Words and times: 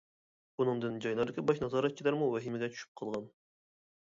بۇنىڭدىن 0.61 0.97
جايلاردىكى 1.05 1.43
باش 1.51 1.61
نازارەتچىلەرمۇ 1.65 2.31
ۋەھىمىگە 2.37 2.71
چۈشۈپ 2.75 2.97
قالغان. 3.03 3.31